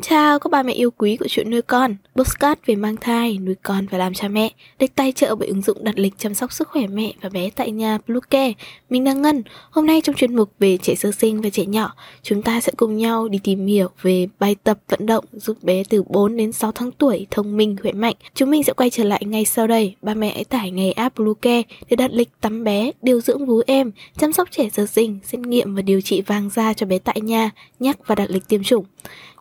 [0.00, 3.38] Xin chào các bà mẹ yêu quý của chuyện nuôi con, postcard về mang thai,
[3.38, 6.34] nuôi con và làm cha mẹ, được tài trợ bởi ứng dụng đặt lịch chăm
[6.34, 8.52] sóc sức khỏe mẹ và bé tại nhà Bluecare.
[8.90, 11.94] Mình là Ngân, hôm nay trong chuyên mục về trẻ sơ sinh và trẻ nhỏ,
[12.22, 15.82] chúng ta sẽ cùng nhau đi tìm hiểu về bài tập vận động giúp bé
[15.90, 18.14] từ 4 đến 6 tháng tuổi thông minh, khỏe mạnh.
[18.34, 21.16] Chúng mình sẽ quay trở lại ngay sau đây, ba mẹ hãy tải ngay app
[21.16, 25.18] Bluecare để đặt lịch tắm bé, điều dưỡng vú em, chăm sóc trẻ sơ sinh,
[25.24, 28.48] xét nghiệm và điều trị vàng da cho bé tại nhà, nhắc và đặt lịch
[28.48, 28.84] tiêm chủng.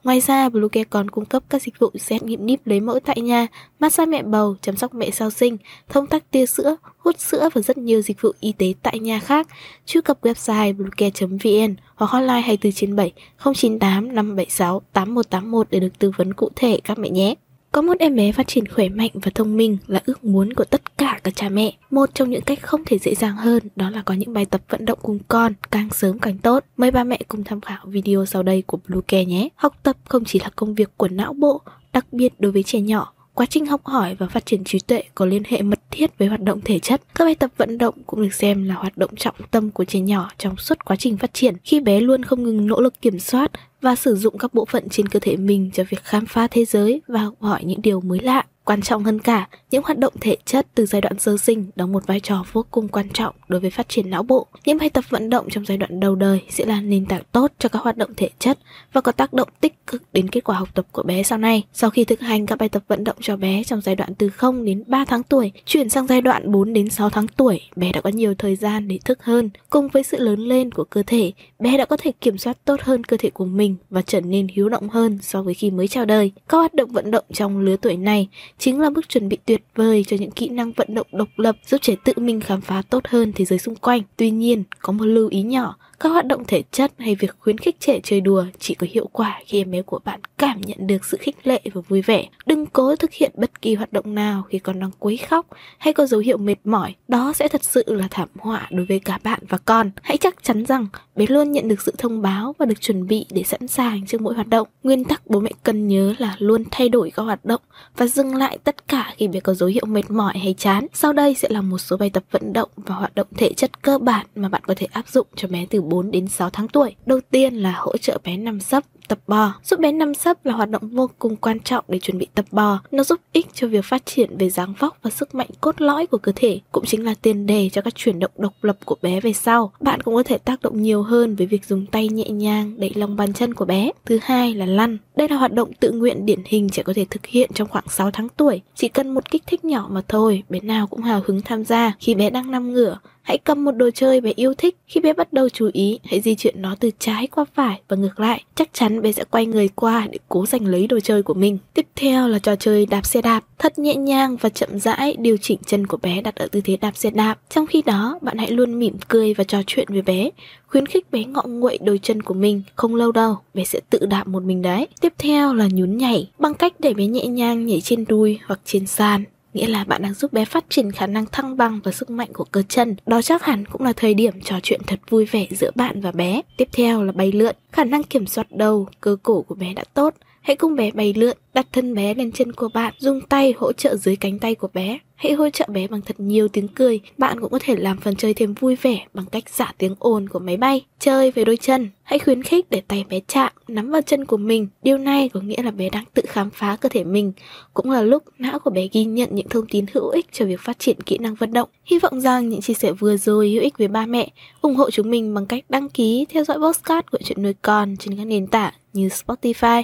[0.03, 3.21] Ngoài ra, Bluecare còn cung cấp các dịch vụ xét nghiệm níp lấy mẫu tại
[3.21, 3.47] nhà,
[3.79, 5.57] massage mẹ bầu, chăm sóc mẹ sau sinh,
[5.89, 9.19] thông tắc tia sữa, hút sữa và rất nhiều dịch vụ y tế tại nhà
[9.19, 9.47] khác.
[9.85, 13.11] Truy cập website bluecare.vn hoặc hotline 2497
[13.53, 17.35] 098 576 8181 để được tư vấn cụ thể các mẹ nhé.
[17.71, 20.63] Có một em bé phát triển khỏe mạnh và thông minh là ước muốn của
[20.63, 21.73] tất cả các cha mẹ.
[21.91, 24.61] Một trong những cách không thể dễ dàng hơn đó là có những bài tập
[24.69, 26.65] vận động cùng con, càng sớm càng tốt.
[26.77, 29.49] Mời ba mẹ cùng tham khảo video sau đây của Bluecare nhé.
[29.55, 31.61] Học tập không chỉ là công việc của não bộ,
[31.93, 35.03] đặc biệt đối với trẻ nhỏ Quá trình học hỏi và phát triển trí tuệ
[35.15, 37.01] có liên hệ mật thiết với hoạt động thể chất.
[37.15, 39.99] Các bài tập vận động cũng được xem là hoạt động trọng tâm của trẻ
[39.99, 43.19] nhỏ trong suốt quá trình phát triển, khi bé luôn không ngừng nỗ lực kiểm
[43.19, 46.47] soát và sử dụng các bộ phận trên cơ thể mình cho việc khám phá
[46.51, 48.45] thế giới và học hỏi những điều mới lạ.
[48.69, 51.91] Quan trọng hơn cả, những hoạt động thể chất từ giai đoạn sơ sinh đóng
[51.91, 54.47] một vai trò vô cùng quan trọng đối với phát triển não bộ.
[54.65, 57.51] Những bài tập vận động trong giai đoạn đầu đời sẽ là nền tảng tốt
[57.59, 58.59] cho các hoạt động thể chất
[58.93, 61.63] và có tác động tích cực đến kết quả học tập của bé sau này.
[61.73, 64.29] Sau khi thực hành các bài tập vận động cho bé trong giai đoạn từ
[64.29, 67.91] 0 đến 3 tháng tuổi, chuyển sang giai đoạn 4 đến 6 tháng tuổi, bé
[67.91, 69.49] đã có nhiều thời gian để thức hơn.
[69.69, 72.81] Cùng với sự lớn lên của cơ thể, bé đã có thể kiểm soát tốt
[72.81, 75.87] hơn cơ thể của mình và trở nên hiếu động hơn so với khi mới
[75.87, 76.31] chào đời.
[76.49, 78.27] Các hoạt động vận động trong lứa tuổi này
[78.59, 81.55] chính là bước chuẩn bị tuyệt vời cho những kỹ năng vận động độc lập
[81.65, 84.01] giúp trẻ tự mình khám phá tốt hơn thế giới xung quanh.
[84.17, 87.57] Tuy nhiên, có một lưu ý nhỏ, các hoạt động thể chất hay việc khuyến
[87.57, 90.87] khích trẻ chơi đùa chỉ có hiệu quả khi em bé của bạn cảm nhận
[90.87, 92.27] được sự khích lệ và vui vẻ.
[92.45, 95.47] Đừng cố thực hiện bất kỳ hoạt động nào khi con đang quấy khóc
[95.77, 96.95] hay có dấu hiệu mệt mỏi.
[97.07, 99.91] Đó sẽ thật sự là thảm họa đối với cả bạn và con.
[100.01, 103.25] Hãy chắc chắn rằng bé luôn nhận được sự thông báo và được chuẩn bị
[103.31, 104.67] để sẵn sàng trước mỗi hoạt động.
[104.83, 107.61] Nguyên tắc bố mẹ cần nhớ là luôn thay đổi các hoạt động
[107.97, 110.87] và dừng lại tất cả khi bé có dấu hiệu mệt mỏi hay chán.
[110.93, 113.81] Sau đây sẽ là một số bài tập vận động và hoạt động thể chất
[113.81, 116.67] cơ bản mà bạn có thể áp dụng cho bé từ 4 đến 6 tháng
[116.67, 116.95] tuổi.
[117.05, 119.53] Đầu tiên là hỗ trợ bé nằm sấp tập bò.
[119.63, 122.45] Giúp bé nằm sấp là hoạt động vô cùng quan trọng để chuẩn bị tập
[122.51, 122.79] bò.
[122.91, 126.07] Nó giúp ích cho việc phát triển về dáng vóc và sức mạnh cốt lõi
[126.07, 128.95] của cơ thể, cũng chính là tiền đề cho các chuyển động độc lập của
[129.01, 129.71] bé về sau.
[129.79, 132.91] Bạn cũng có thể tác động nhiều hơn với việc dùng tay nhẹ nhàng đẩy
[132.95, 133.91] lòng bàn chân của bé.
[134.05, 134.97] Thứ hai là lăn.
[135.15, 137.85] Đây là hoạt động tự nguyện điển hình trẻ có thể thực hiện trong khoảng
[137.89, 138.61] 6 tháng tuổi.
[138.75, 141.93] Chỉ cần một kích thích nhỏ mà thôi, bé nào cũng hào hứng tham gia.
[141.99, 142.97] Khi bé đang nằm ngửa,
[143.29, 144.77] Hãy cầm một đồ chơi bé yêu thích.
[144.87, 147.97] Khi bé bắt đầu chú ý, hãy di chuyển nó từ trái qua phải và
[147.97, 148.43] ngược lại.
[148.55, 151.57] Chắc chắn bé sẽ quay người qua để cố giành lấy đồ chơi của mình.
[151.73, 153.43] Tiếp theo là trò chơi đạp xe đạp.
[153.59, 156.77] Thật nhẹ nhàng và chậm rãi điều chỉnh chân của bé đặt ở tư thế
[156.77, 157.39] đạp xe đạp.
[157.49, 160.29] Trong khi đó, bạn hãy luôn mỉm cười và trò chuyện với bé.
[160.67, 162.61] Khuyến khích bé ngọ nguậy đôi chân của mình.
[162.75, 164.87] Không lâu đâu, bé sẽ tự đạp một mình đấy.
[165.01, 166.29] Tiếp theo là nhún nhảy.
[166.39, 169.23] Bằng cách để bé nhẹ nhàng nhảy trên đùi hoặc trên sàn
[169.53, 172.33] nghĩa là bạn đang giúp bé phát triển khả năng thăng bằng và sức mạnh
[172.33, 172.95] của cơ chân.
[173.05, 176.11] Đó chắc hẳn cũng là thời điểm trò chuyện thật vui vẻ giữa bạn và
[176.11, 176.41] bé.
[176.57, 177.55] Tiếp theo là bay lượn.
[177.71, 180.13] Khả năng kiểm soát đầu, cơ cổ của bé đã tốt.
[180.41, 183.73] Hãy cùng bé bay lượn, đặt thân bé lên chân của bạn, dùng tay hỗ
[183.73, 184.99] trợ dưới cánh tay của bé.
[185.15, 186.99] Hãy hỗ trợ bé bằng thật nhiều tiếng cười.
[187.17, 190.29] Bạn cũng có thể làm phần chơi thêm vui vẻ bằng cách giả tiếng ồn
[190.29, 190.85] của máy bay.
[190.99, 191.89] Chơi với đôi chân.
[192.03, 194.67] Hãy khuyến khích để tay bé chạm, nắm vào chân của mình.
[194.83, 197.33] Điều này có nghĩa là bé đang tự khám phá cơ thể mình.
[197.73, 200.59] Cũng là lúc não của bé ghi nhận những thông tin hữu ích cho việc
[200.59, 201.69] phát triển kỹ năng vận động.
[201.85, 204.29] Hy vọng rằng những chia sẻ vừa rồi hữu ích với ba mẹ.
[204.61, 207.95] ủng hộ chúng mình bằng cách đăng ký, theo dõi podcast của chuyện nuôi con
[207.97, 209.83] trên các nền tảng như Spotify,